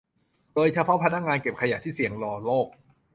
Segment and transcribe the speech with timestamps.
[0.53, 2.67] โดยเฉพาะพนักงานเก็บขยะที่เสี่ยงต่อโรค